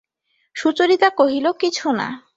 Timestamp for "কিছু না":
1.51-2.07